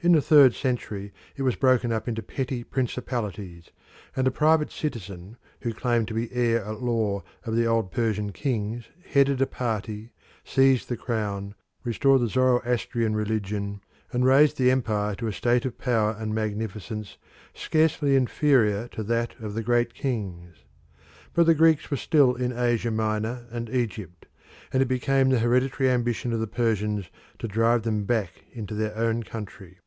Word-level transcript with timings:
In 0.00 0.12
the 0.12 0.20
third 0.20 0.52
century 0.54 1.14
it 1.34 1.44
was 1.44 1.56
broken 1.56 1.90
up 1.90 2.06
into 2.06 2.22
petty 2.22 2.62
principalities, 2.62 3.70
and 4.14 4.26
a 4.26 4.30
private 4.30 4.70
citizen 4.70 5.38
who 5.62 5.72
claimed 5.72 6.08
to 6.08 6.12
be 6.14 6.30
heir 6.30 6.62
at 6.62 6.82
law 6.82 7.22
of 7.44 7.56
the 7.56 7.64
old 7.64 7.90
Persian 7.90 8.30
kings 8.30 8.84
headed 9.02 9.40
a 9.40 9.46
party, 9.46 10.12
seized 10.44 10.90
the 10.90 10.98
crown, 10.98 11.54
restored 11.84 12.20
the 12.20 12.28
Zoroastrian 12.28 13.16
religion, 13.16 13.80
and 14.12 14.26
raised 14.26 14.58
the 14.58 14.70
empire 14.70 15.14
to 15.14 15.26
a 15.26 15.32
state 15.32 15.64
of 15.64 15.78
power 15.78 16.14
and 16.18 16.34
magnificence 16.34 17.16
scarcely 17.54 18.14
inferior 18.14 18.88
to 18.88 19.02
that 19.04 19.34
of 19.40 19.54
the 19.54 19.62
Great 19.62 19.94
Kings. 19.94 20.56
But 21.32 21.46
the 21.46 21.54
Greeks 21.54 21.90
were 21.90 21.96
still 21.96 22.34
in 22.34 22.52
Asia 22.52 22.90
Minor 22.90 23.46
and 23.50 23.70
Egypt, 23.70 24.26
and 24.70 24.82
it 24.82 24.86
became 24.86 25.30
the 25.30 25.38
hereditary 25.38 25.88
ambition 25.88 26.34
of 26.34 26.40
the 26.40 26.46
Persians 26.46 27.06
to 27.38 27.48
drive 27.48 27.84
them 27.84 28.04
back 28.04 28.44
into 28.52 28.74
their 28.74 28.94
own 28.98 29.22
country. 29.22 29.78